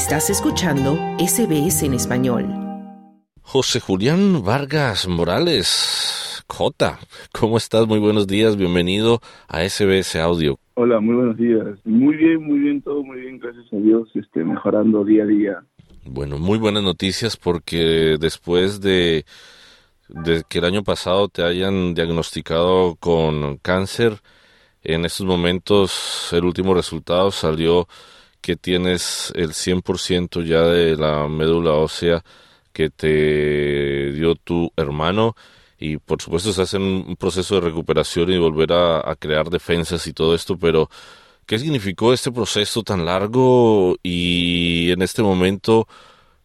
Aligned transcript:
Estás 0.00 0.30
escuchando 0.30 0.96
SBS 1.18 1.82
en 1.84 1.92
español. 1.92 2.46
José 3.42 3.80
Julián 3.80 4.42
Vargas 4.42 5.06
Morales, 5.06 6.42
J, 6.48 6.98
¿cómo 7.38 7.58
estás? 7.58 7.86
Muy 7.86 7.98
buenos 7.98 8.26
días, 8.26 8.56
bienvenido 8.56 9.20
a 9.46 9.62
SBS 9.62 10.16
Audio. 10.16 10.58
Hola, 10.72 11.00
muy 11.00 11.16
buenos 11.16 11.36
días. 11.36 11.78
Muy 11.84 12.16
bien, 12.16 12.42
muy 12.42 12.60
bien, 12.60 12.80
todo 12.80 13.04
muy 13.04 13.20
bien, 13.20 13.38
gracias 13.38 13.70
a 13.74 13.76
Dios, 13.76 14.08
este, 14.14 14.42
mejorando 14.42 15.04
día 15.04 15.24
a 15.24 15.26
día. 15.26 15.64
Bueno, 16.06 16.38
muy 16.38 16.56
buenas 16.56 16.82
noticias 16.82 17.36
porque 17.36 18.16
después 18.18 18.80
de, 18.80 19.26
de 20.08 20.42
que 20.48 20.60
el 20.60 20.64
año 20.64 20.82
pasado 20.82 21.28
te 21.28 21.42
hayan 21.42 21.92
diagnosticado 21.92 22.96
con 22.98 23.58
cáncer, 23.58 24.14
en 24.82 25.04
estos 25.04 25.26
momentos 25.26 26.30
el 26.32 26.46
último 26.46 26.72
resultado 26.72 27.30
salió 27.30 27.86
que 28.40 28.56
tienes 28.56 29.32
el 29.36 29.50
100% 29.50 30.42
ya 30.44 30.62
de 30.62 30.96
la 30.96 31.28
médula 31.28 31.72
ósea 31.72 32.22
que 32.72 32.90
te 32.90 34.12
dio 34.12 34.34
tu 34.34 34.70
hermano 34.76 35.34
y 35.78 35.96
por 35.96 36.20
supuesto 36.20 36.50
estás 36.50 36.74
en 36.74 36.82
un 36.82 37.16
proceso 37.16 37.54
de 37.54 37.62
recuperación 37.62 38.30
y 38.30 38.38
volver 38.38 38.72
a, 38.72 39.14
crear 39.18 39.48
defensas 39.48 40.06
y 40.06 40.12
todo 40.12 40.34
esto, 40.34 40.56
pero 40.58 40.88
¿qué 41.46 41.58
significó 41.58 42.12
este 42.12 42.30
proceso 42.30 42.82
tan 42.82 43.06
largo 43.06 43.96
y 44.02 44.90
en 44.90 45.00
este 45.00 45.22
momento 45.22 45.86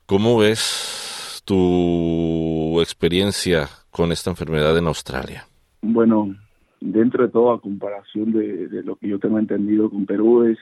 cómo 0.05 0.37
ves 0.37 1.41
tu 1.43 2.79
experiencia 2.81 3.67
con 3.91 4.11
esta 4.11 4.29
enfermedad 4.29 4.77
en 4.77 4.87
Australia? 4.87 5.47
Bueno, 5.81 6.35
dentro 6.79 7.25
de 7.25 7.31
todo, 7.31 7.51
a 7.51 7.61
comparación 7.61 8.31
de, 8.31 8.83
lo 8.83 8.95
que 8.95 9.09
yo 9.09 9.19
tengo 9.19 9.37
entendido 9.37 9.89
con 9.89 10.05
Perú, 10.05 10.43
es 10.43 10.57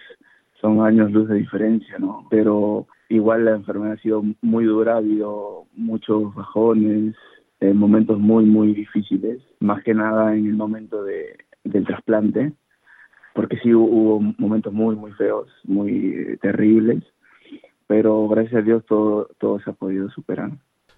son 0.63 0.80
años 0.80 1.12
luz 1.12 1.27
de 1.27 1.35
diferencia, 1.35 1.99
¿no? 1.99 2.25
Pero 2.30 2.88
igual 3.09 3.44
la 3.44 3.52
enfermedad 3.52 3.95
ha 3.95 4.02
sido 4.02 4.23
muy 4.42 4.64
dura, 4.64 4.94
ha 4.94 4.97
habido 4.97 5.66
muchos 5.75 6.33
bajones, 6.33 7.16
eh, 7.59 7.73
momentos 7.73 8.17
muy, 8.17 8.45
muy 8.45 8.73
difíciles, 8.73 9.41
más 9.59 9.84
que 9.84 9.94
nada 9.94 10.34
en 10.34 10.47
el 10.47 10.53
momento 10.53 11.03
de, 11.03 11.36
del 11.66 11.86
trasplante, 11.86 12.53
porque 13.36 13.58
sí 13.58 13.73
hubo 13.73 14.22
momentos 14.38 14.72
muy, 14.72 14.95
muy 14.95 15.11
feos, 15.11 15.50
muy 15.66 16.38
terribles, 16.41 17.03
pero 17.86 18.25
gracias 18.30 18.61
a 18.61 18.66
Dios 18.66 18.86
todo, 18.86 19.28
todo 19.39 19.59
se 19.59 19.69
ha 19.69 19.73
podido 19.73 20.09
superar. 20.11 20.52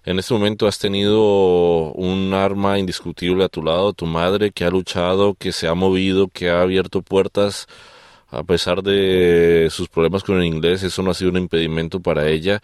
En 0.04 0.20
este 0.20 0.32
momento 0.32 0.68
has 0.68 0.78
tenido 0.78 1.92
un 1.94 2.32
arma 2.34 2.78
indiscutible 2.78 3.42
a 3.42 3.48
tu 3.48 3.64
lado, 3.64 3.92
tu 3.92 4.06
madre, 4.06 4.52
que 4.52 4.64
ha 4.64 4.70
luchado, 4.70 5.34
que 5.34 5.50
se 5.50 5.66
ha 5.66 5.74
movido, 5.74 6.28
que 6.28 6.50
ha 6.50 6.62
abierto 6.62 7.02
puertas. 7.02 7.66
A 8.28 8.42
pesar 8.44 8.82
de 8.82 9.68
sus 9.70 9.88
problemas 9.88 10.24
con 10.24 10.38
el 10.38 10.44
inglés, 10.44 10.82
eso 10.82 11.02
no 11.02 11.10
ha 11.10 11.14
sido 11.14 11.30
un 11.30 11.38
impedimento 11.38 12.00
para 12.00 12.28
ella. 12.28 12.60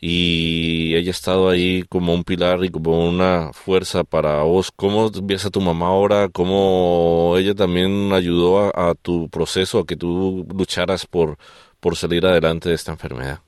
Y 0.00 0.94
ella 0.94 1.08
ha 1.08 1.10
estado 1.10 1.48
ahí 1.48 1.84
como 1.88 2.12
un 2.12 2.22
pilar 2.24 2.62
y 2.64 2.68
como 2.68 3.08
una 3.08 3.52
fuerza 3.52 4.04
para 4.04 4.42
vos. 4.42 4.70
¿Cómo 4.70 5.10
ves 5.22 5.46
a 5.46 5.50
tu 5.50 5.60
mamá 5.60 5.86
ahora? 5.86 6.28
¿Cómo 6.28 7.34
ella 7.38 7.54
también 7.54 8.12
ayudó 8.12 8.76
a, 8.76 8.94
tu 8.94 9.28
proceso, 9.30 9.80
a 9.80 9.86
que 9.86 9.96
tú 9.96 10.46
lucharas 10.56 11.06
por, 11.06 11.36
por 11.80 11.96
salir 11.96 12.26
adelante 12.26 12.68
de 12.68 12.74
esta 12.74 12.92
enfermedad? 12.92 13.38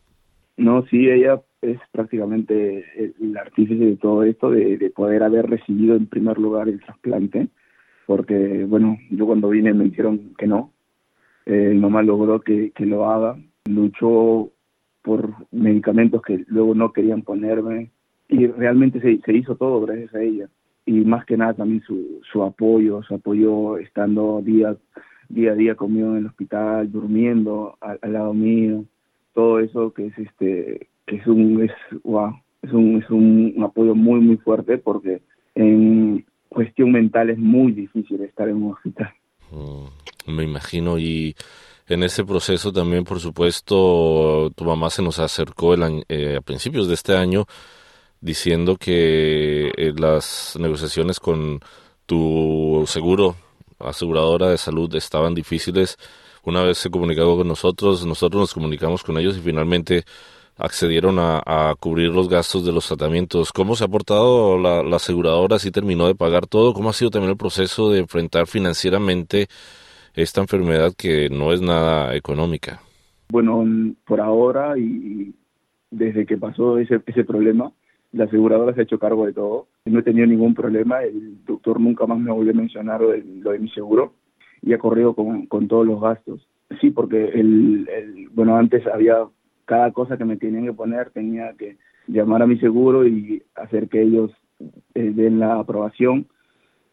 No, 0.56 0.84
sí, 0.86 1.08
ella 1.08 1.40
es 1.62 1.78
prácticamente 1.92 2.84
el 3.20 3.36
artífice 3.36 3.84
de 3.84 3.96
todo 3.96 4.22
esto, 4.24 4.50
de, 4.50 4.90
poder 4.94 5.22
haber 5.22 5.46
recibido 5.48 5.96
en 5.96 6.06
primer 6.06 6.38
lugar 6.38 6.68
el 6.68 6.80
trasplante, 6.80 7.48
porque, 8.06 8.64
bueno, 8.64 8.98
yo 9.10 9.26
cuando 9.26 9.50
vine 9.50 9.72
me 9.74 9.84
dijeron 9.84 10.34
que 10.38 10.46
no, 10.46 10.72
eh, 11.48 11.70
mi 11.72 11.80
mamá 11.80 12.02
logró 12.02 12.40
que, 12.40 12.72
que 12.72 12.84
lo 12.84 13.08
haga, 13.08 13.38
luchó 13.64 14.50
por 15.02 15.32
medicamentos 15.50 16.20
que 16.20 16.44
luego 16.48 16.74
no 16.74 16.92
querían 16.92 17.22
ponerme 17.22 17.90
y 18.28 18.46
realmente 18.46 19.00
se, 19.00 19.18
se 19.24 19.32
hizo 19.32 19.56
todo 19.56 19.80
gracias 19.80 20.14
a 20.14 20.22
ella. 20.22 20.48
Y 20.84 21.00
más 21.06 21.24
que 21.24 21.38
nada 21.38 21.54
también 21.54 21.82
su, 21.82 22.20
su 22.30 22.42
apoyo, 22.42 23.02
su 23.02 23.14
apoyo 23.14 23.78
estando 23.78 24.42
día, 24.42 24.76
día 25.30 25.52
a 25.52 25.54
día 25.54 25.74
conmigo 25.74 26.10
en 26.10 26.18
el 26.18 26.26
hospital, 26.26 26.92
durmiendo 26.92 27.78
al 27.80 28.12
lado 28.12 28.34
mío, 28.34 28.84
todo 29.32 29.60
eso 29.60 29.94
que 29.94 30.08
es 30.08 30.18
este 30.18 30.88
que 31.06 31.16
es 31.16 31.26
un 31.26 31.62
es 31.62 31.72
wow, 32.04 32.34
es 32.60 32.72
un 32.72 33.02
es 33.02 33.08
un, 33.08 33.54
apoyo 33.62 33.94
muy 33.94 34.20
muy 34.20 34.36
fuerte 34.36 34.76
porque 34.76 35.22
en 35.54 36.26
cuestión 36.50 36.92
mental 36.92 37.30
es 37.30 37.38
muy 37.38 37.72
difícil 37.72 38.20
estar 38.22 38.48
en 38.50 38.56
un 38.56 38.72
hospital. 38.72 39.10
Mm, 39.50 39.86
me 40.28 40.44
imagino 40.44 40.98
y 40.98 41.36
en 41.86 42.02
ese 42.02 42.24
proceso 42.24 42.72
también, 42.72 43.04
por 43.04 43.20
supuesto, 43.20 44.50
tu 44.54 44.64
mamá 44.64 44.90
se 44.90 45.02
nos 45.02 45.18
acercó 45.18 45.74
el 45.74 46.04
eh, 46.08 46.36
a 46.36 46.40
principios 46.42 46.88
de 46.88 46.94
este 46.94 47.16
año 47.16 47.46
diciendo 48.20 48.76
que 48.76 49.68
eh, 49.76 49.92
las 49.96 50.56
negociaciones 50.58 51.20
con 51.20 51.60
tu 52.06 52.84
seguro, 52.86 53.36
aseguradora 53.78 54.48
de 54.48 54.58
salud, 54.58 54.94
estaban 54.94 55.34
difíciles 55.34 55.98
una 56.48 56.62
vez 56.62 56.78
se 56.78 56.90
comunicó 56.90 57.36
con 57.36 57.46
nosotros, 57.46 58.06
nosotros 58.06 58.40
nos 58.40 58.54
comunicamos 58.54 59.04
con 59.04 59.18
ellos 59.18 59.36
y 59.36 59.40
finalmente 59.40 60.04
accedieron 60.56 61.18
a, 61.20 61.74
cubrir 61.78 62.08
los 62.10 62.28
gastos 62.28 62.64
de 62.64 62.72
los 62.72 62.86
tratamientos. 62.86 63.52
¿Cómo 63.52 63.76
se 63.76 63.84
ha 63.84 63.88
portado 63.88 64.58
la, 64.58 64.96
aseguradora? 64.96 65.58
¿Si 65.58 65.70
terminó 65.70 66.06
de 66.06 66.14
pagar 66.14 66.46
todo? 66.46 66.72
¿Cómo 66.72 66.90
ha 66.90 66.94
sido 66.94 67.10
también 67.10 67.30
el 67.32 67.36
proceso 67.36 67.90
de 67.90 67.98
enfrentar 67.98 68.46
financieramente 68.46 69.48
esta 70.22 70.40
enfermedad 70.40 70.92
que 70.96 71.28
no 71.30 71.52
es 71.52 71.60
nada 71.60 72.14
económica? 72.16 72.80
Bueno, 73.30 73.64
por 74.06 74.20
ahora 74.20 74.76
y 74.76 75.34
desde 75.90 76.26
que 76.26 76.36
pasó 76.36 76.78
ese, 76.78 77.00
ese 77.06 77.24
problema, 77.24 77.72
la 78.12 78.24
aseguradora 78.24 78.74
se 78.74 78.80
ha 78.80 78.84
hecho 78.84 78.98
cargo 78.98 79.26
de 79.26 79.32
todo. 79.32 79.68
No 79.84 80.00
he 80.00 80.02
tenido 80.02 80.26
ningún 80.26 80.54
problema. 80.54 81.02
El 81.02 81.44
doctor 81.44 81.80
nunca 81.80 82.06
más 82.06 82.18
me 82.18 82.32
volvió 82.32 82.52
a 82.52 82.56
mencionar 82.56 83.00
lo 83.00 83.10
de 83.50 83.58
mi 83.58 83.70
seguro 83.70 84.14
y 84.62 84.72
ha 84.72 84.78
corrido 84.78 85.14
con, 85.14 85.46
con 85.46 85.68
todos 85.68 85.86
los 85.86 86.00
gastos. 86.00 86.46
Sí, 86.80 86.90
porque 86.90 87.26
el, 87.26 87.88
el, 87.88 88.28
bueno, 88.30 88.56
antes 88.56 88.86
había 88.86 89.18
cada 89.64 89.92
cosa 89.92 90.16
que 90.16 90.24
me 90.24 90.36
tenían 90.36 90.64
que 90.64 90.72
poner, 90.72 91.10
tenía 91.10 91.52
que 91.56 91.76
llamar 92.06 92.42
a 92.42 92.46
mi 92.46 92.58
seguro 92.58 93.06
y 93.06 93.42
hacer 93.54 93.88
que 93.88 94.02
ellos 94.02 94.30
eh, 94.94 95.12
den 95.14 95.38
la 95.38 95.58
aprobación, 95.60 96.26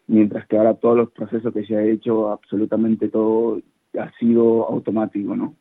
mientras 0.08 0.48
que 0.48 0.58
ahora 0.58 0.76
todos 0.76 0.98
los 0.98 1.12
procesos 1.12 1.54
que 1.54 1.66
se 1.66 1.76
ha 1.76 1.84
hecho, 1.84 2.30
absolutamente 2.30 3.10
todo 3.10 3.62
ha 4.00 4.12
sido 4.20 4.68
automático, 4.68 5.36
¿no? 5.36 5.56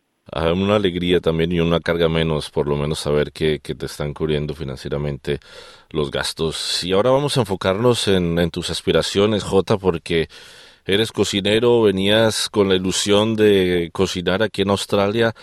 una 0.55 0.77
alegría 0.77 1.21
también 1.21 1.53
y 1.53 1.61
una 1.61 1.81
carga 1.81 2.09
menos, 2.09 2.51
por 2.51 2.67
lo 2.67 2.77
menos 2.77 2.99
saber 2.99 3.31
que, 3.31 3.61
te 3.61 3.87
están 3.87 4.15
cubriendo 4.15 4.55
financieramente 4.55 5.39
los 5.91 6.11
gastos. 6.11 6.83
Y 6.83 6.93
ahora 6.93 7.11
vamos 7.11 7.37
a 7.37 7.41
enfocarnos 7.41 8.09
en, 8.09 8.39
en 8.39 8.51
tus 8.51 8.71
aspiraciones, 8.71 9.45
Jota, 9.45 9.77
porque 9.79 10.29
eres 10.87 11.13
cocinero, 11.13 11.83
venías 11.83 12.49
con 12.49 12.69
la 12.69 12.75
ilusión 12.75 13.37
de 13.37 13.91
cocinar 13.93 14.43
aquí 14.43 14.63
en 14.63 14.71
Australia. 14.71 15.35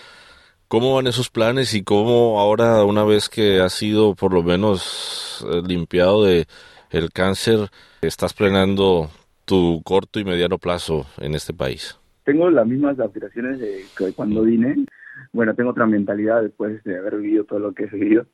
¿Cómo 0.68 0.94
van 0.94 1.06
esos 1.06 1.30
planes 1.30 1.74
y 1.74 1.82
cómo 1.82 2.40
ahora, 2.40 2.84
una 2.84 3.04
vez 3.04 3.28
que 3.28 3.60
has 3.60 3.74
sido 3.74 4.14
por 4.14 4.32
lo 4.32 4.42
menos 4.42 5.44
eh, 5.50 5.62
limpiado 5.66 6.24
de 6.24 6.46
el 6.90 7.12
cáncer, 7.12 7.70
estás 8.08 8.34
planeando 8.34 9.08
tu 9.44 9.80
corto 9.84 10.18
y 10.18 10.24
mediano 10.24 10.58
plazo 10.58 11.06
en 11.18 11.34
este 11.34 11.52
país? 11.54 11.98
Tengo 12.24 12.50
las 12.50 12.66
mismas 12.66 12.98
aspiraciones 12.98 13.58
de 13.60 13.84
que 13.96 14.12
cuando 14.12 14.42
vine. 14.42 14.86
Bueno, 15.32 15.54
tengo 15.54 15.70
otra 15.70 15.86
mentalidad 15.86 16.42
después 16.42 16.82
de 16.84 16.98
haber 16.98 17.16
vivido 17.16 17.44
todo 17.44 17.58
lo 17.58 17.72
que 17.72 17.84
he 17.84 17.86
vivido, 17.86 18.26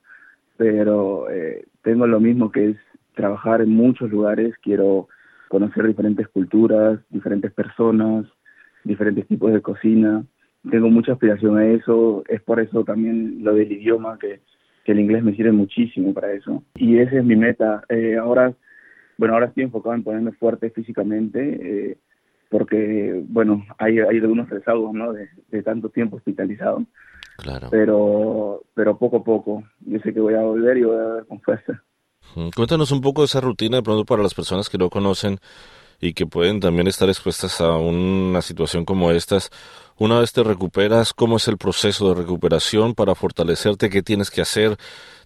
pero 0.57 1.31
eh, 1.31 1.67
tengo 1.83 2.07
lo 2.07 2.21
mismo 2.21 2.51
que 2.51 2.71
es 2.71 2.77
trabajar 3.15 3.61
en 3.61 3.71
muchos 3.71 4.11
lugares. 4.11 4.55
Quiero 4.63 5.09
conocer 5.49 5.87
diferentes 5.87 6.29
culturas, 6.29 7.01
diferentes 7.11 7.53
personas, 7.53 8.27
diferentes 8.85 9.27
tipos 9.27 9.53
de 9.53 9.63
cocina. 9.63 10.25
Tengo 10.71 10.89
mucha 10.91 11.13
aspiración 11.13 11.59
a 11.59 11.67
eso, 11.67 12.25
es 12.29 12.43
por 12.43 12.61
eso 12.61 12.85
también 12.85 13.43
lo 13.43 13.55
del 13.55 13.73
idioma, 13.73 14.19
que, 14.19 14.41
el 14.85 15.01
inglés 15.01 15.23
me 15.23 15.37
sirve 15.37 15.53
muchísimo 15.53 16.15
para 16.15 16.33
eso. 16.33 16.63
Y 16.77 16.97
esa 16.97 17.19
es 17.19 17.25
mi 17.25 17.37
meta. 17.37 17.85
Eh, 17.91 18.17
ahora, 18.17 18.55
bueno, 19.19 19.35
ahora 19.35 19.47
estoy 19.47 19.65
enfocado 19.65 19.95
en 19.95 20.05
ponerme 20.05 20.33
fuerte 20.33 20.71
físicamente, 20.71 21.91
eh, 21.91 21.99
porque, 22.49 23.23
bueno, 23.29 23.67
hay, 23.77 23.99
hay 23.99 24.19
algunos 24.19 24.49
rezagos, 24.49 24.95
¿no? 24.95 25.13
De, 25.13 25.29
de 25.51 25.63
tanto 25.63 25.91
tiempo 25.91 26.17
hospitalizado. 26.17 26.85
Claro. 27.37 27.69
Pero, 27.71 28.65
pero 28.75 28.97
poco 28.97 29.19
a 29.19 29.25
poco. 29.25 29.63
Yo 29.81 29.99
sé 30.01 30.15
que 30.15 30.21
voy 30.21 30.35
a 30.35 30.43
volver 30.43 30.79
y 30.79 30.85
voy 30.85 30.97
a 30.97 31.15
ver 31.15 31.27
con 31.27 31.41
fuerza. 31.41 31.83
Cuéntanos 32.55 32.91
un 32.91 33.01
poco 33.01 33.23
de 33.23 33.27
esa 33.27 33.41
rutina 33.41 33.77
de 33.77 33.83
pronto 33.83 34.05
para 34.05 34.23
las 34.23 34.35
personas 34.35 34.69
que 34.69 34.79
no 34.79 34.91
conocen 34.91 35.39
y 36.01 36.13
que 36.13 36.27
pueden 36.27 36.61
también 36.61 36.87
estar 36.87 37.09
expuestas 37.09 37.61
a 37.61 37.77
una 37.77 38.43
situación 38.43 38.85
como 38.85 39.11
estas. 39.11 39.51
Una 39.99 40.21
vez 40.21 40.33
te 40.33 40.45
recuperas, 40.45 41.13
¿cómo 41.13 41.39
es 41.39 41.49
el 41.49 41.59
proceso 41.59 42.09
de 42.09 42.21
recuperación 42.21 42.95
para 42.95 43.17
fortalecerte? 43.17 43.91
¿Qué 43.91 44.03
tienes 44.03 44.31
que 44.31 44.41
hacer? 44.41 44.77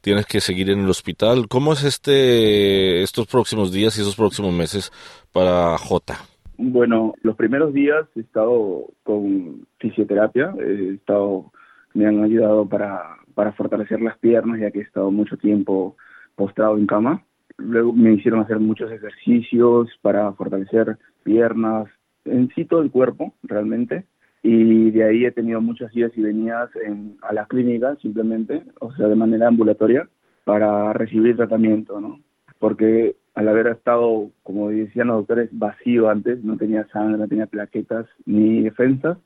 ¿Tienes 0.00 0.24
que 0.24 0.40
seguir 0.40 0.70
en 0.70 0.80
el 0.80 0.88
hospital? 0.88 1.46
¿Cómo 1.48 1.74
es 1.74 1.84
este 1.84 3.02
estos 3.02 3.26
próximos 3.26 3.70
días 3.70 3.98
y 3.98 4.00
esos 4.00 4.16
próximos 4.16 4.54
meses 4.54 4.90
para 5.30 5.76
J? 5.76 6.14
Bueno, 6.56 7.14
los 7.22 7.36
primeros 7.36 7.74
días 7.74 8.06
he 8.16 8.20
estado 8.20 8.86
con 9.02 9.66
fisioterapia, 9.78 10.54
he 10.58 10.94
estado, 10.94 11.52
me 11.92 12.06
han 12.06 12.22
ayudado 12.22 12.66
para, 12.66 13.18
para 13.34 13.52
fortalecer 13.52 14.00
las 14.00 14.16
piernas, 14.18 14.60
ya 14.60 14.70
que 14.70 14.78
he 14.78 14.82
estado 14.82 15.10
mucho 15.10 15.36
tiempo 15.36 15.96
postrado 16.34 16.78
en 16.78 16.86
cama. 16.86 17.24
Luego 17.58 17.92
me 17.92 18.14
hicieron 18.14 18.40
hacer 18.40 18.58
muchos 18.58 18.90
ejercicios 18.90 19.88
para 20.02 20.32
fortalecer 20.32 20.98
piernas, 21.22 21.88
en 22.24 22.48
sí 22.54 22.64
todo 22.64 22.82
el 22.82 22.90
cuerpo, 22.90 23.34
realmente. 23.42 24.06
Y 24.42 24.90
de 24.90 25.04
ahí 25.04 25.24
he 25.24 25.32
tenido 25.32 25.60
muchas 25.60 25.94
idas 25.94 26.12
y 26.16 26.22
venidas 26.22 26.70
en, 26.84 27.16
a 27.22 27.32
la 27.32 27.46
clínica, 27.46 27.96
simplemente, 27.96 28.62
o 28.80 28.92
sea, 28.94 29.06
de 29.06 29.14
manera 29.14 29.48
ambulatoria, 29.48 30.08
para 30.44 30.92
recibir 30.92 31.36
tratamiento, 31.36 32.00
¿no? 32.00 32.20
Porque 32.58 33.16
al 33.34 33.48
haber 33.48 33.68
estado, 33.68 34.30
como 34.42 34.70
decían 34.70 35.08
los 35.08 35.18
doctores, 35.18 35.48
vacío 35.52 36.10
antes, 36.10 36.42
no 36.42 36.56
tenía 36.56 36.86
sangre, 36.88 37.18
no 37.18 37.28
tenía 37.28 37.46
plaquetas 37.46 38.06
ni 38.26 38.62
defensas, 38.62 39.18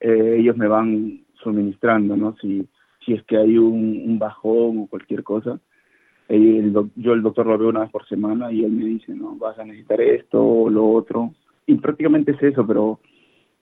eh, 0.00 0.36
ellos 0.38 0.56
me 0.56 0.68
van 0.68 1.20
suministrando, 1.42 2.16
¿no? 2.16 2.34
Si, 2.40 2.66
si 3.04 3.14
es 3.14 3.22
que 3.24 3.36
hay 3.36 3.56
un, 3.56 4.18
bajón 4.18 4.78
o 4.78 4.86
cualquier 4.88 5.22
cosa. 5.22 5.60
Eh, 6.28 6.72
yo 6.96 7.12
el 7.12 7.22
doctor 7.22 7.46
lo 7.46 7.58
veo 7.58 7.68
una 7.68 7.80
vez 7.80 7.90
por 7.90 8.06
semana 8.08 8.50
y 8.52 8.64
él 8.64 8.72
me 8.72 8.84
dice, 8.84 9.14
no, 9.14 9.36
vas 9.36 9.58
a 9.58 9.64
necesitar 9.64 10.00
esto 10.00 10.44
o 10.44 10.70
lo 10.70 10.88
otro. 10.88 11.32
Y 11.66 11.74
prácticamente 11.76 12.32
es 12.32 12.42
eso, 12.42 12.66
pero 12.66 13.00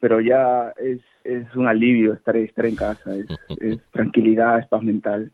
pero 0.00 0.20
ya 0.20 0.74
es, 0.76 1.00
es 1.24 1.46
un 1.56 1.66
alivio 1.66 2.12
estar, 2.12 2.36
estar 2.36 2.66
en 2.66 2.76
casa, 2.76 3.16
es, 3.16 3.26
es 3.60 3.78
tranquilidad, 3.90 4.58
es 4.58 4.66
paz 4.66 4.82
mental. 4.82 5.32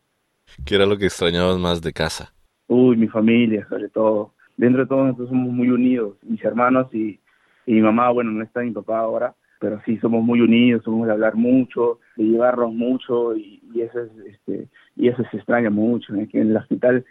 ¿Qué 0.64 0.76
era 0.76 0.86
lo 0.86 0.96
que 0.96 1.06
extrañabas 1.06 1.58
más 1.58 1.82
de 1.82 1.92
casa? 1.92 2.32
Uy, 2.68 2.96
mi 2.96 3.08
familia, 3.08 3.66
sobre 3.68 3.88
todo. 3.88 4.32
Dentro 4.56 4.82
de 4.82 4.86
todo 4.86 5.04
nosotros 5.04 5.30
somos 5.30 5.52
muy 5.52 5.70
unidos, 5.70 6.16
mis 6.22 6.44
hermanos 6.44 6.86
y, 6.94 7.18
y 7.66 7.72
mi 7.72 7.80
mamá, 7.80 8.10
bueno, 8.10 8.30
no 8.30 8.44
está 8.44 8.60
mi 8.60 8.70
papá 8.70 9.00
ahora, 9.00 9.34
pero 9.58 9.80
sí 9.84 9.96
somos 9.98 10.22
muy 10.22 10.40
unidos, 10.40 10.84
somos 10.84 11.06
de 11.06 11.12
hablar 11.12 11.34
mucho, 11.34 11.98
de 12.16 12.24
llevarnos 12.24 12.72
mucho 12.72 13.36
y, 13.36 13.60
eso 13.74 14.00
es, 14.00 14.10
este, 14.26 14.68
y 14.96 15.08
eso 15.08 15.22
se 15.30 15.36
extraña 15.36 15.70
mucho, 15.70 16.14
¿eh? 16.14 16.28
que 16.30 16.40
en 16.40 16.50
el 16.50 16.56
hospital, 16.56 17.04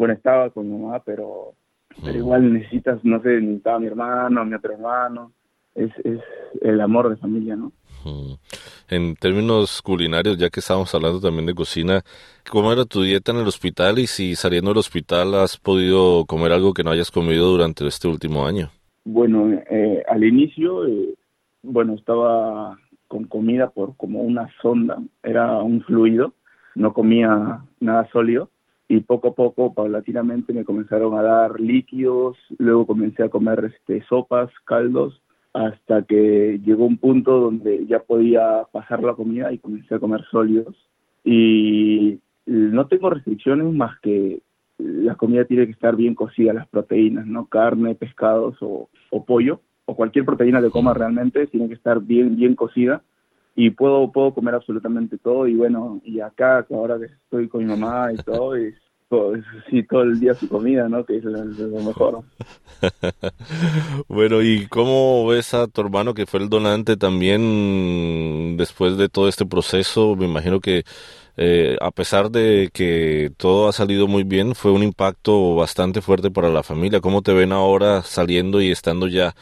bueno, 0.00 0.14
estaba 0.14 0.48
con 0.48 0.66
mi 0.66 0.78
mamá, 0.78 1.02
pero, 1.04 1.52
pero 2.02 2.16
igual 2.16 2.54
necesitas, 2.54 3.04
no 3.04 3.20
sé, 3.20 3.38
necesitaba 3.38 3.76
a 3.76 3.80
mi 3.80 3.86
hermano, 3.86 4.40
a 4.40 4.44
mi 4.46 4.54
otro 4.54 4.72
hermano, 4.72 5.32
es, 5.74 5.90
es 6.04 6.20
el 6.62 6.80
amor 6.80 7.10
de 7.10 7.18
familia, 7.18 7.54
¿no? 7.54 7.70
En 8.88 9.14
términos 9.16 9.82
culinarios, 9.82 10.38
ya 10.38 10.48
que 10.48 10.60
estábamos 10.60 10.94
hablando 10.94 11.20
también 11.20 11.44
de 11.44 11.54
cocina, 11.54 12.00
¿cómo 12.50 12.72
era 12.72 12.86
tu 12.86 13.02
dieta 13.02 13.32
en 13.32 13.40
el 13.40 13.46
hospital 13.46 13.98
y 13.98 14.06
si 14.06 14.36
saliendo 14.36 14.70
del 14.70 14.78
hospital 14.78 15.34
has 15.34 15.58
podido 15.58 16.24
comer 16.24 16.52
algo 16.52 16.72
que 16.72 16.82
no 16.82 16.92
hayas 16.92 17.10
comido 17.10 17.50
durante 17.50 17.86
este 17.86 18.08
último 18.08 18.46
año? 18.46 18.70
Bueno, 19.04 19.50
eh, 19.70 20.02
al 20.08 20.24
inicio, 20.24 20.86
eh, 20.86 21.14
bueno, 21.62 21.92
estaba 21.92 22.78
con 23.06 23.24
comida 23.24 23.68
por 23.68 23.98
como 23.98 24.22
una 24.22 24.48
sonda, 24.62 24.96
era 25.22 25.58
un 25.58 25.82
fluido, 25.82 26.32
no 26.74 26.94
comía 26.94 27.60
nada 27.80 28.08
sólido 28.10 28.48
y 28.90 28.98
poco 29.02 29.28
a 29.28 29.34
poco, 29.34 29.72
paulatinamente, 29.72 30.52
me 30.52 30.64
comenzaron 30.64 31.16
a 31.16 31.22
dar 31.22 31.60
líquidos, 31.60 32.36
luego 32.58 32.88
comencé 32.88 33.22
a 33.22 33.28
comer 33.28 33.70
este, 33.72 34.02
sopas, 34.08 34.50
caldos 34.64 35.22
hasta 35.52 36.02
que 36.02 36.60
llegó 36.64 36.86
un 36.86 36.98
punto 36.98 37.38
donde 37.38 37.86
ya 37.86 38.00
podía 38.00 38.64
pasar 38.72 39.04
la 39.04 39.14
comida 39.14 39.52
y 39.52 39.58
comencé 39.58 39.94
a 39.94 40.00
comer 40.00 40.24
sólidos. 40.28 40.74
Y 41.22 42.18
no 42.46 42.88
tengo 42.88 43.10
restricciones 43.10 43.72
más 43.72 43.96
que 44.00 44.40
la 44.78 45.14
comida 45.14 45.44
tiene 45.44 45.66
que 45.66 45.72
estar 45.72 45.94
bien 45.94 46.16
cocida, 46.16 46.52
las 46.52 46.66
proteínas, 46.66 47.28
¿no? 47.28 47.46
Carne, 47.46 47.94
pescados 47.94 48.56
o, 48.60 48.88
pollo, 49.24 49.60
o 49.84 49.94
cualquier 49.94 50.24
proteína 50.24 50.60
que 50.60 50.70
coma 50.70 50.94
realmente, 50.94 51.46
tiene 51.46 51.68
que 51.68 51.74
estar 51.74 52.00
bien, 52.00 52.34
bien 52.34 52.56
cocida. 52.56 53.04
Y 53.60 53.70
puedo, 53.70 54.10
puedo 54.10 54.32
comer 54.32 54.54
absolutamente 54.54 55.18
todo. 55.18 55.46
Y 55.46 55.54
bueno, 55.54 56.00
y 56.02 56.20
acá, 56.20 56.66
ahora 56.70 56.98
que 56.98 57.06
estoy 57.06 57.46
con 57.46 57.62
mi 57.62 57.66
mamá 57.66 58.10
y 58.10 58.16
todo, 58.16 58.56
es 58.56 58.74
sí, 59.68 59.82
todo 59.82 60.02
el 60.02 60.20
día 60.20 60.34
su 60.34 60.48
comida, 60.48 60.88
¿no? 60.88 61.04
Que 61.04 61.16
es 61.16 61.24
lo, 61.24 61.44
mejor. 61.82 62.22
bueno, 64.08 64.40
¿y 64.40 64.66
cómo 64.68 65.26
ves 65.26 65.52
a 65.54 65.66
tu 65.66 65.80
hermano 65.80 66.14
que 66.14 66.26
fue 66.26 66.40
el 66.40 66.48
donante 66.48 66.96
también 66.96 68.56
después 68.56 68.96
de 68.96 69.08
todo 69.08 69.28
este 69.28 69.46
proceso? 69.46 70.14
Me 70.16 70.26
imagino 70.26 70.60
que 70.60 70.84
eh, 71.36 71.76
a 71.80 71.90
pesar 71.90 72.30
de 72.30 72.70
que 72.72 73.32
todo 73.36 73.68
ha 73.68 73.72
salido 73.72 74.06
muy 74.06 74.22
bien, 74.22 74.54
fue 74.54 74.70
un 74.70 74.82
impacto 74.82 75.56
bastante 75.56 76.00
fuerte 76.00 76.30
para 76.30 76.48
la 76.48 76.62
familia. 76.62 77.00
¿Cómo 77.00 77.22
te 77.22 77.34
ven 77.34 77.52
ahora 77.52 78.02
saliendo 78.02 78.60
y 78.60 78.70
estando 78.70 79.08
ya 79.08 79.34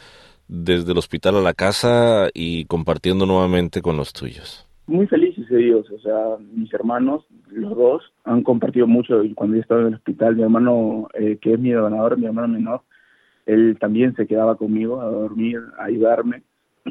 desde 0.49 0.91
el 0.91 0.97
hospital 0.97 1.37
a 1.37 1.41
la 1.41 1.53
casa 1.53 2.29
y 2.33 2.65
compartiendo 2.65 3.25
nuevamente 3.25 3.81
con 3.81 3.95
los 3.95 4.11
tuyos? 4.11 4.67
Muy 4.87 5.07
felices 5.07 5.45
ellos, 5.51 5.89
o 5.91 5.99
sea, 5.99 6.37
mis 6.51 6.73
hermanos 6.73 7.23
los 7.51 7.75
dos 7.75 8.03
han 8.23 8.43
compartido 8.43 8.87
mucho 8.87 9.21
cuando 9.35 9.55
yo 9.55 9.61
estaba 9.61 9.81
en 9.81 9.87
el 9.87 9.93
hospital. 9.95 10.35
Mi 10.35 10.43
hermano, 10.43 11.07
eh, 11.13 11.37
que 11.41 11.53
es 11.53 11.59
mi 11.59 11.71
donador, 11.71 12.17
mi 12.17 12.25
hermano 12.25 12.47
menor, 12.47 12.81
él 13.45 13.77
también 13.79 14.15
se 14.15 14.27
quedaba 14.27 14.55
conmigo 14.55 15.01
a 15.01 15.05
dormir, 15.05 15.59
a 15.77 15.85
ayudarme. 15.85 16.43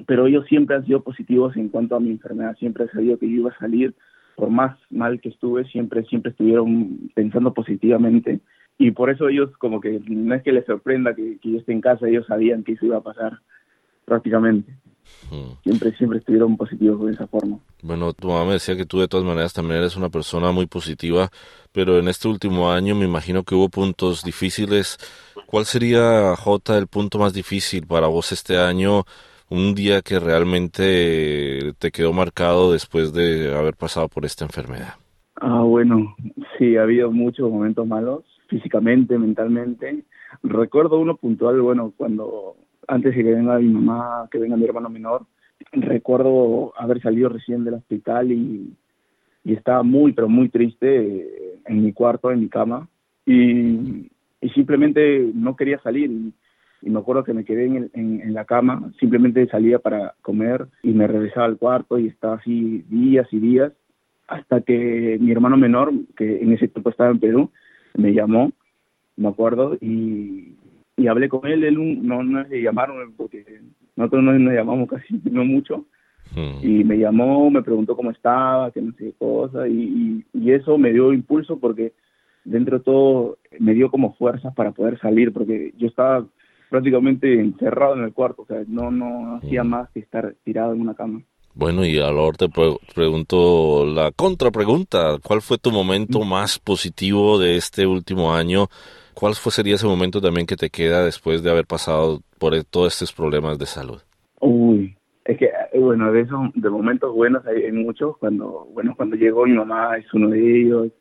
Pero 0.06 0.26
ellos 0.26 0.46
siempre 0.48 0.76
han 0.76 0.86
sido 0.86 1.02
positivos 1.02 1.56
en 1.56 1.68
cuanto 1.68 1.96
a 1.96 2.00
mi 2.00 2.10
enfermedad. 2.10 2.56
Siempre 2.56 2.84
he 2.84 2.88
sabido 2.88 3.18
que 3.18 3.28
yo 3.28 3.36
iba 3.36 3.50
a 3.50 3.58
salir, 3.58 3.94
por 4.36 4.50
más 4.50 4.76
mal 4.90 5.20
que 5.20 5.30
estuve, 5.30 5.64
siempre, 5.66 6.04
siempre 6.04 6.30
estuvieron 6.30 7.10
pensando 7.14 7.52
positivamente. 7.54 8.40
Y 8.78 8.92
por 8.92 9.10
eso 9.10 9.28
ellos, 9.28 9.50
como 9.58 9.80
que 9.80 10.00
no 10.08 10.34
es 10.34 10.42
que 10.42 10.52
les 10.52 10.64
sorprenda 10.64 11.14
que, 11.14 11.38
que 11.38 11.52
yo 11.52 11.58
esté 11.58 11.72
en 11.72 11.80
casa, 11.80 12.08
ellos 12.08 12.26
sabían 12.26 12.62
que 12.62 12.72
eso 12.72 12.86
iba 12.86 12.98
a 12.98 13.02
pasar 13.02 13.40
prácticamente. 14.04 14.72
Siempre, 15.62 15.92
siempre 15.96 16.18
estuvieron 16.18 16.56
positivos 16.56 17.06
de 17.06 17.12
esa 17.12 17.26
forma. 17.26 17.58
Bueno, 17.82 18.12
tu 18.12 18.28
mamá 18.28 18.46
me 18.46 18.52
decía 18.52 18.76
que 18.76 18.86
tú 18.86 19.00
de 19.00 19.08
todas 19.08 19.26
maneras 19.26 19.52
también 19.52 19.80
eres 19.80 19.96
una 19.96 20.08
persona 20.08 20.52
muy 20.52 20.66
positiva, 20.66 21.28
pero 21.72 21.98
en 21.98 22.08
este 22.08 22.28
último 22.28 22.70
año 22.70 22.94
me 22.94 23.04
imagino 23.04 23.42
que 23.42 23.54
hubo 23.54 23.68
puntos 23.68 24.22
difíciles. 24.22 24.96
¿Cuál 25.46 25.64
sería, 25.64 26.34
Jota, 26.36 26.78
el 26.78 26.86
punto 26.86 27.18
más 27.18 27.34
difícil 27.34 27.86
para 27.86 28.06
vos 28.06 28.32
este 28.32 28.58
año? 28.58 29.04
Un 29.50 29.74
día 29.74 30.02
que 30.02 30.18
realmente 30.18 31.72
te 31.78 31.90
quedó 31.90 32.12
marcado 32.12 32.72
después 32.72 33.12
de 33.12 33.54
haber 33.54 33.76
pasado 33.76 34.08
por 34.08 34.24
esta 34.24 34.44
enfermedad. 34.44 34.94
Ah, 35.36 35.62
bueno, 35.62 36.16
sí, 36.58 36.76
ha 36.76 36.82
habido 36.82 37.10
muchos 37.10 37.50
momentos 37.50 37.86
malos, 37.86 38.24
físicamente, 38.48 39.16
mentalmente. 39.18 40.04
Recuerdo 40.42 40.98
uno 40.98 41.16
puntual, 41.16 41.60
bueno, 41.60 41.92
cuando 41.96 42.56
antes 42.88 43.14
de 43.14 43.22
que 43.22 43.34
venga 43.34 43.58
mi 43.58 43.68
mamá, 43.68 44.28
que 44.30 44.38
venga 44.38 44.56
mi 44.56 44.64
hermano 44.64 44.88
menor, 44.88 45.26
recuerdo 45.72 46.72
haber 46.76 47.00
salido 47.00 47.28
recién 47.28 47.64
del 47.64 47.74
hospital 47.74 48.32
y, 48.32 48.74
y 49.44 49.52
estaba 49.52 49.82
muy, 49.82 50.12
pero 50.12 50.28
muy 50.28 50.48
triste 50.48 51.60
en 51.66 51.84
mi 51.84 51.92
cuarto, 51.92 52.30
en 52.30 52.40
mi 52.40 52.48
cama, 52.48 52.88
y, 53.26 54.10
y 54.40 54.48
simplemente 54.54 55.30
no 55.34 55.54
quería 55.56 55.78
salir. 55.80 56.10
Y, 56.10 56.32
me 56.90 57.00
acuerdo 57.00 57.24
que 57.24 57.34
me 57.34 57.44
quedé 57.44 57.66
en, 57.66 57.90
en, 57.92 58.32
la 58.32 58.44
cama, 58.44 58.92
simplemente 59.00 59.48
salía 59.48 59.80
para 59.80 60.14
comer 60.22 60.68
y 60.84 60.92
me 60.92 61.08
regresaba 61.08 61.46
al 61.46 61.58
cuarto 61.58 61.98
y 61.98 62.06
estaba 62.06 62.36
así 62.36 62.84
días 62.88 63.26
y 63.32 63.40
días, 63.40 63.72
hasta 64.28 64.60
que 64.60 65.18
mi 65.20 65.32
hermano 65.32 65.56
menor, 65.56 65.92
que 66.16 66.40
en 66.40 66.52
ese 66.52 66.68
tiempo 66.68 66.90
estaba 66.90 67.10
en 67.10 67.18
Perú, 67.18 67.50
me 67.98 68.14
llamó, 68.14 68.52
me 69.16 69.28
acuerdo, 69.28 69.76
y, 69.80 70.54
y 70.96 71.06
hablé 71.08 71.28
con 71.28 71.46
él, 71.46 71.64
él 71.64 72.06
no, 72.06 72.22
no 72.22 72.42
le 72.44 72.62
llamaron 72.62 73.12
porque 73.16 73.44
nosotros 73.96 74.22
no 74.22 74.38
nos 74.38 74.54
llamamos 74.54 74.88
casi 74.88 75.20
no 75.30 75.44
mucho 75.44 75.84
hmm. 76.34 76.66
y 76.66 76.84
me 76.84 76.96
llamó, 76.96 77.50
me 77.50 77.62
preguntó 77.62 77.96
cómo 77.96 78.10
estaba, 78.10 78.70
que 78.70 78.80
no 78.80 78.92
sé 78.92 78.98
qué 79.06 79.12
cosa 79.18 79.68
y, 79.68 80.24
y, 80.32 80.52
eso 80.52 80.78
me 80.78 80.92
dio 80.92 81.12
impulso 81.12 81.58
porque 81.58 81.92
dentro 82.44 82.78
de 82.78 82.84
todo 82.84 83.38
me 83.58 83.74
dio 83.74 83.90
como 83.90 84.14
fuerzas 84.14 84.54
para 84.54 84.70
poder 84.70 84.98
salir 85.00 85.32
porque 85.32 85.74
yo 85.76 85.88
estaba 85.88 86.24
prácticamente 86.70 87.40
encerrado 87.40 87.96
en 87.96 88.04
el 88.04 88.12
cuarto, 88.12 88.42
o 88.42 88.46
sea, 88.46 88.62
no, 88.68 88.90
no 88.90 89.36
hacía 89.36 89.64
más 89.64 89.90
que 89.90 90.00
estar 90.00 90.34
tirado 90.44 90.74
en 90.74 90.82
una 90.82 90.94
cama. 90.94 91.22
Bueno, 91.58 91.84
y 91.84 91.98
ahora 91.98 92.38
te 92.38 92.48
pregunto 92.94 93.84
la 93.84 94.12
contrapregunta. 94.12 95.18
¿Cuál 95.22 95.42
fue 95.42 95.58
tu 95.58 95.70
momento 95.70 96.20
mm. 96.20 96.28
más 96.28 96.58
positivo 96.58 97.38
de 97.38 97.56
este 97.56 97.86
último 97.86 98.34
año 98.34 98.68
¿Cuál 99.18 99.34
fue, 99.34 99.50
sería 99.50 99.74
ese 99.74 99.86
momento 99.88 100.20
también 100.20 100.46
que 100.46 100.54
te 100.54 100.70
queda 100.70 101.04
después 101.04 101.42
de 101.42 101.50
haber 101.50 101.66
pasado 101.66 102.20
por 102.38 102.54
e, 102.54 102.62
todos 102.62 102.92
estos 102.92 103.12
problemas 103.12 103.58
de 103.58 103.66
salud? 103.66 104.00
Uy, 104.40 104.96
es 105.24 105.36
que, 105.36 105.46
eh, 105.46 105.78
bueno, 105.80 106.12
de 106.12 106.20
esos 106.20 106.38
de 106.54 106.70
momentos 106.70 107.12
buenos 107.12 107.44
hay, 107.44 107.72
muchos. 107.72 108.16
Cuando, 108.18 108.68
bueno, 108.72 108.94
cuando 108.96 109.16
llegó 109.16 109.44
mi 109.44 109.54
mamá 109.54 109.96
es 109.96 110.06
uno 110.14 110.28
de 110.28 110.60
ellos. 110.60 110.92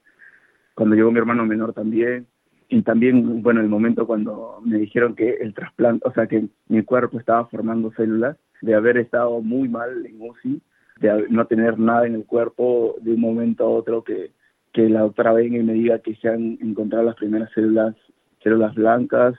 Cuando 0.73 0.95
llegó 0.95 1.11
mi 1.11 1.19
hermano 1.19 1.45
menor 1.45 1.73
también. 1.73 2.25
Y 2.69 2.81
también, 2.81 3.43
bueno, 3.43 3.61
el 3.61 3.69
momento 3.69 4.07
cuando 4.07 4.61
me 4.65 4.79
dijeron 4.79 5.13
que 5.13 5.35
el 5.39 5.53
trasplante, 5.53 6.07
o 6.07 6.11
sea, 6.11 6.25
que 6.25 6.47
mi 6.69 6.81
cuerpo 6.81 7.19
estaba 7.19 7.45
formando 7.45 7.91
células, 7.91 8.35
de 8.61 8.75
haber 8.75 8.97
estado 8.97 9.41
muy 9.41 9.67
mal 9.69 10.05
en 10.05 10.21
UCI, 10.21 10.61
de 10.99 11.27
no 11.29 11.45
tener 11.45 11.77
nada 11.77 12.07
en 12.07 12.15
el 12.15 12.25
cuerpo 12.25 12.95
de 13.01 13.13
un 13.13 13.21
momento 13.21 13.65
a 13.65 13.69
otro 13.69 14.03
que 14.03 14.31
que 14.77 14.87
la 14.89 15.01
doctora 15.01 15.33
venga 15.33 15.57
y 15.57 15.63
me 15.63 15.73
diga 15.73 15.97
que 15.97 16.15
se 16.17 16.29
han 16.29 16.59
encontrado 16.61 17.03
las 17.03 17.15
primeras 17.15 17.49
células, 17.51 17.95
células 18.43 18.75
blancas, 18.75 19.33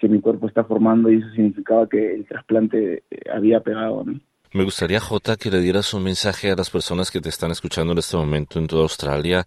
que 0.00 0.08
mi 0.08 0.20
cuerpo 0.20 0.48
está 0.48 0.64
formando 0.64 1.08
y 1.08 1.18
eso 1.18 1.30
significaba 1.30 1.88
que 1.88 2.16
el 2.16 2.26
trasplante 2.26 3.04
eh, 3.08 3.20
había 3.32 3.60
pegado. 3.60 4.04
Me 4.52 4.64
gustaría, 4.64 4.98
Jota, 4.98 5.36
que 5.36 5.52
le 5.52 5.60
dieras 5.60 5.94
un 5.94 6.02
mensaje 6.02 6.50
a 6.50 6.56
las 6.56 6.68
personas 6.68 7.12
que 7.12 7.20
te 7.20 7.28
están 7.28 7.52
escuchando 7.52 7.92
en 7.92 7.98
este 7.98 8.16
momento 8.16 8.58
en 8.58 8.66
toda 8.66 8.82
Australia 8.82 9.44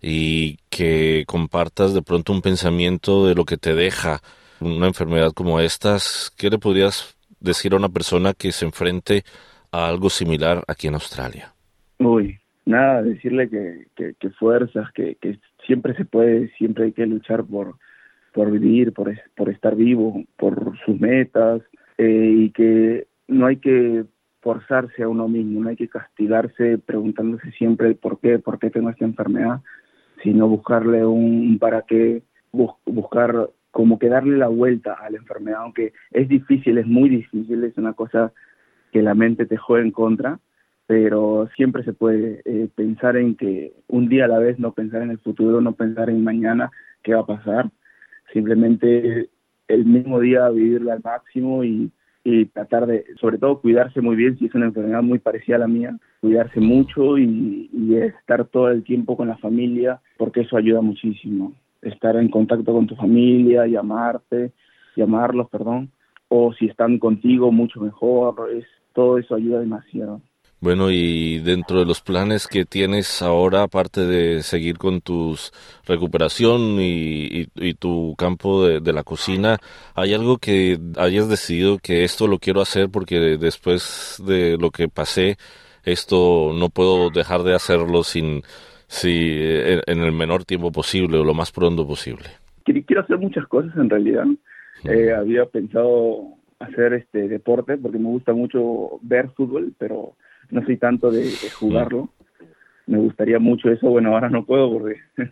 y 0.00 0.58
que 0.70 1.24
compartas 1.26 1.92
de 1.92 2.02
pronto 2.02 2.32
un 2.32 2.40
pensamiento 2.40 3.26
de 3.26 3.34
lo 3.34 3.44
que 3.44 3.56
te 3.56 3.74
deja 3.74 4.20
una 4.60 4.86
enfermedad 4.86 5.32
como 5.32 5.58
estas. 5.58 6.32
¿Qué 6.38 6.50
le 6.50 6.58
podrías 6.58 7.16
decir 7.42 7.72
a 7.72 7.76
una 7.76 7.88
persona 7.88 8.32
que 8.34 8.52
se 8.52 8.64
enfrente 8.64 9.22
a 9.70 9.88
algo 9.88 10.10
similar 10.10 10.62
aquí 10.68 10.88
en 10.88 10.94
Australia? 10.94 11.52
Uy, 11.98 12.38
nada, 12.64 13.02
decirle 13.02 13.48
que, 13.48 14.14
que, 14.18 14.30
fuerzas, 14.30 14.90
que, 14.92 15.16
que 15.20 15.38
siempre 15.66 15.94
se 15.94 16.04
puede, 16.04 16.50
siempre 16.58 16.84
hay 16.84 16.92
que 16.92 17.06
luchar 17.06 17.44
por, 17.44 17.76
por 18.32 18.50
vivir, 18.50 18.92
por, 18.92 19.12
por 19.36 19.48
estar 19.48 19.74
vivo, 19.76 20.24
por 20.36 20.78
sus 20.84 20.98
metas 21.00 21.62
eh, 21.98 22.34
y 22.36 22.50
que 22.50 23.06
no 23.28 23.46
hay 23.46 23.56
que 23.56 24.04
forzarse 24.40 25.02
a 25.02 25.08
uno 25.08 25.28
mismo, 25.28 25.60
no 25.60 25.68
hay 25.68 25.76
que 25.76 25.88
castigarse 25.88 26.78
preguntándose 26.78 27.52
siempre 27.52 27.94
por 27.94 28.18
qué, 28.18 28.38
por 28.38 28.58
qué 28.58 28.70
tengo 28.70 28.90
esta 28.90 29.04
enfermedad, 29.04 29.60
sino 30.22 30.48
buscarle 30.48 31.04
un 31.04 31.58
para 31.60 31.82
qué, 31.82 32.22
buscar 32.50 33.50
como 33.72 33.98
que 33.98 34.08
darle 34.08 34.36
la 34.36 34.48
vuelta 34.48 34.92
a 34.92 35.10
la 35.10 35.16
enfermedad, 35.16 35.62
aunque 35.62 35.92
es 36.12 36.28
difícil, 36.28 36.78
es 36.78 36.86
muy 36.86 37.08
difícil, 37.08 37.64
es 37.64 37.76
una 37.78 37.94
cosa 37.94 38.32
que 38.92 39.02
la 39.02 39.14
mente 39.14 39.46
te 39.46 39.56
juega 39.56 39.84
en 39.84 39.90
contra, 39.90 40.38
pero 40.86 41.48
siempre 41.56 41.82
se 41.82 41.94
puede 41.94 42.42
eh, 42.44 42.68
pensar 42.74 43.16
en 43.16 43.34
que 43.34 43.72
un 43.88 44.08
día 44.10 44.26
a 44.26 44.28
la 44.28 44.38
vez, 44.38 44.58
no 44.58 44.72
pensar 44.72 45.00
en 45.00 45.10
el 45.10 45.18
futuro, 45.18 45.62
no 45.62 45.72
pensar 45.72 46.10
en 46.10 46.22
mañana 46.22 46.70
qué 47.02 47.14
va 47.14 47.20
a 47.20 47.26
pasar, 47.26 47.70
simplemente 48.32 49.30
el 49.68 49.86
mismo 49.86 50.20
día 50.20 50.50
vivirlo 50.50 50.92
al 50.92 51.00
máximo 51.02 51.64
y, 51.64 51.90
y 52.24 52.44
tratar 52.46 52.86
de, 52.86 53.06
sobre 53.18 53.38
todo, 53.38 53.62
cuidarse 53.62 54.02
muy 54.02 54.16
bien 54.16 54.38
si 54.38 54.46
es 54.46 54.54
una 54.54 54.66
enfermedad 54.66 55.02
muy 55.02 55.18
parecida 55.18 55.56
a 55.56 55.60
la 55.60 55.68
mía, 55.68 55.96
cuidarse 56.20 56.60
mucho 56.60 57.16
y 57.16 57.70
estar 57.94 58.44
todo 58.44 58.68
el 58.68 58.84
tiempo 58.84 59.16
con 59.16 59.28
la 59.28 59.38
familia, 59.38 60.02
porque 60.18 60.42
eso 60.42 60.58
ayuda 60.58 60.82
muchísimo. 60.82 61.54
Estar 61.82 62.16
en 62.16 62.28
contacto 62.28 62.72
con 62.72 62.86
tu 62.86 62.96
familia, 62.96 63.66
llamarte, 63.66 64.52
llamarlos, 64.96 65.48
perdón, 65.50 65.90
o 66.28 66.52
si 66.54 66.66
están 66.66 66.98
contigo, 66.98 67.52
mucho 67.52 67.80
mejor, 67.80 68.50
es, 68.56 68.64
todo 68.94 69.18
eso 69.18 69.34
ayuda 69.34 69.60
demasiado. 69.60 70.20
Bueno, 70.62 70.92
y 70.92 71.40
dentro 71.40 71.80
de 71.80 71.86
los 71.86 72.00
planes 72.00 72.46
que 72.46 72.64
tienes 72.64 73.20
ahora, 73.20 73.64
aparte 73.64 74.06
de 74.06 74.44
seguir 74.44 74.78
con 74.78 75.00
tu 75.00 75.36
recuperación 75.86 76.76
y, 76.78 77.46
tu 77.80 78.14
campo 78.16 78.64
de, 78.64 78.92
la 78.92 79.02
cocina, 79.02 79.58
¿hay 79.96 80.14
algo 80.14 80.38
que 80.38 80.78
hayas 80.96 81.28
decidido 81.28 81.78
que 81.78 82.04
esto 82.04 82.28
lo 82.28 82.38
quiero 82.38 82.60
hacer 82.60 82.90
porque 82.90 83.18
después 83.38 84.22
de 84.24 84.56
lo 84.56 84.70
que 84.70 84.88
pasé, 84.88 85.36
esto 85.82 86.52
no 86.54 86.68
puedo 86.68 87.10
dejar 87.10 87.42
de 87.42 87.56
hacerlo 87.56 88.04
sin, 88.04 88.42
si, 88.92 89.38
en, 89.40 90.00
el 90.00 90.12
menor 90.12 90.44
tiempo 90.44 90.70
posible 90.70 91.16
o 91.16 91.24
lo 91.24 91.32
más 91.32 91.50
pronto 91.50 91.86
posible? 91.86 92.26
Quiero 92.62 93.00
hacer 93.00 93.16
muchas 93.16 93.46
cosas 93.46 93.74
en 93.76 93.88
realidad. 93.88 94.26
Eh, 94.84 95.12
había 95.12 95.46
pensado 95.46 96.34
hacer 96.58 96.92
este 96.92 97.26
deporte 97.26 97.78
porque 97.78 97.98
me 97.98 98.08
gusta 98.08 98.34
mucho 98.34 98.98
ver 99.00 99.30
fútbol, 99.30 99.72
pero 99.78 100.12
no 100.50 100.62
soy 100.66 100.76
tanto 100.76 101.10
de, 101.10 101.30
jugarlo. 101.58 102.10
Me 102.86 102.98
gustaría 102.98 103.38
mucho 103.38 103.70
eso, 103.70 103.88
bueno, 103.88 104.12
ahora 104.12 104.28
no 104.28 104.44
puedo 104.44 104.70
porque 104.70 105.00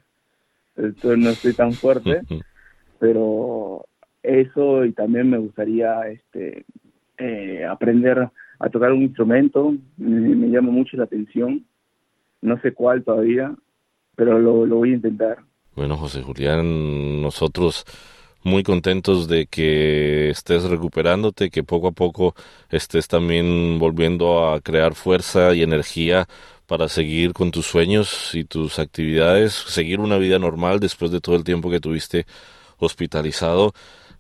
no 1.05 1.29
estoy 1.29 1.53
tan 1.53 1.73
fuerte, 1.73 2.23
pero 2.99 3.85
eso 4.23 4.87
y 4.87 4.93
también 4.93 5.29
me 5.29 5.39
gustaría 5.39 6.01
este 6.09 6.65
eh, 7.19 7.67
aprender 7.67 8.31
a 8.59 8.69
tocar 8.71 8.93
un 8.93 9.03
instrumento, 9.03 9.75
me, 9.99 10.49
llama 10.49 10.71
mucho 10.71 10.97
la 10.97 11.05
atención, 11.05 11.67
no 12.43 12.61
sé 12.61 12.73
cuál 12.73 13.05
todavía, 13.05 13.55
pero 14.17 14.39
lo, 14.39 14.67
lo 14.67 14.77
voy 14.77 14.91
a 14.93 14.95
intentar. 14.95 15.39
Bueno, 15.75 15.97
José 15.97 16.23
Julián, 16.23 17.23
nosotros 17.23 17.85
muy 18.43 18.63
contentos 18.63 19.29
de 19.29 19.47
que 19.47 20.31
estés 20.31 20.65
recuperándote, 20.65 21.51
que 21.51 21.63
poco 21.63 21.89
a 21.89 21.93
poco 21.93 22.35
estés 22.71 23.07
también 23.09 23.79
volviendo 23.79 24.49
a 24.49 24.61
crear 24.61 24.95
fuerza 24.95 25.55
y 25.55 25.63
energía 25.63 26.27
para 26.67 26.89
seguir 26.89 27.33
con 27.33 27.51
tus 27.51 27.67
sueños 27.67 28.35
y 28.35 28.45
tus 28.45 28.79
actividades, 28.79 29.53
seguir 29.53 30.01
una 30.01 30.19
vida 30.19 30.39
normal 30.39 30.81
después 30.81 31.11
de 31.11 31.21
todo 31.21 31.37
el 31.37 31.45
tiempo 31.45 31.71
que 31.71 31.81
tuviste 31.81 32.27
hospitalizado. 32.79 33.73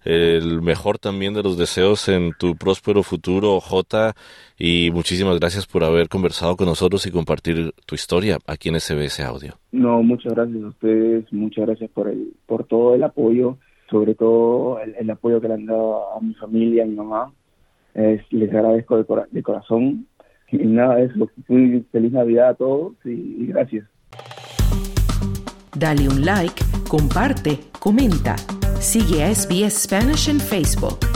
El 0.04 0.62
mejor 0.62 0.98
también 0.98 1.34
de 1.34 1.42
los 1.42 1.58
deseos 1.58 2.08
en 2.08 2.32
tu 2.38 2.56
próspero 2.56 3.02
futuro, 3.02 3.60
J. 3.60 4.14
Y 4.58 4.90
muchísimas 4.92 5.38
gracias 5.38 5.66
por 5.66 5.84
haber 5.84 6.08
conversado 6.08 6.56
con 6.56 6.66
nosotros 6.66 7.06
y 7.06 7.10
compartir 7.10 7.72
tu 7.86 7.94
historia 7.94 8.38
aquí 8.46 8.68
en 8.68 8.80
SBS 8.80 9.20
Audio. 9.20 9.54
No, 9.72 10.02
muchas 10.02 10.32
gracias 10.34 10.62
a 10.62 10.68
ustedes, 10.68 11.32
muchas 11.32 11.66
gracias 11.66 11.90
por, 11.90 12.08
el, 12.08 12.32
por 12.46 12.64
todo 12.64 12.94
el 12.94 13.02
apoyo 13.02 13.58
sobre 13.90 14.14
todo 14.14 14.78
el, 14.80 15.10
apoyo 15.10 15.40
que 15.40 15.48
le 15.48 15.54
han 15.54 15.66
dado 15.66 16.16
a 16.16 16.20
mi 16.20 16.32
familia, 16.34 16.84
a 16.84 16.86
mi 16.86 16.94
mamá. 16.94 17.32
les 17.94 18.50
agradezco 18.54 18.96
de, 18.96 19.42
corazón. 19.42 20.06
Y 20.52 20.58
nada, 20.58 21.00
eso. 21.00 21.28
Muy 21.48 21.84
feliz 21.92 22.12
Navidad 22.12 22.50
a 22.50 22.54
todos 22.54 22.94
y 23.04 23.46
gracias. 23.46 23.84
Dale 25.76 26.08
un 26.08 26.24
like, 26.24 26.62
comparte, 26.88 27.58
comenta. 27.78 28.36
Sigue 28.80 29.34
SBS 29.34 29.82
Spanish 29.82 30.28
en 30.30 30.40
Facebook. 30.40 31.09